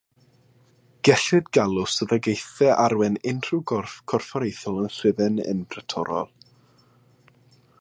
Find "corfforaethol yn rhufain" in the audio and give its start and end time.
4.13-5.37